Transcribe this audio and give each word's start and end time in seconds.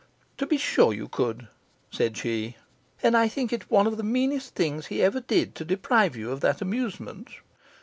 'To 0.39 0.47
be 0.47 0.57
sure 0.57 0.91
you 0.93 1.07
could,' 1.07 1.47
said 1.91 2.17
she; 2.17 2.57
'and 3.03 3.15
I 3.15 3.27
think 3.27 3.53
it 3.53 3.69
one 3.69 3.85
of 3.85 3.97
the 3.97 4.03
meanest 4.03 4.55
things 4.55 4.87
he 4.87 5.03
ever 5.03 5.19
did 5.19 5.53
to 5.53 5.63
deprive 5.63 6.15
you 6.15 6.31
of 6.31 6.39
that 6.41 6.59
amusement. 6.59 7.29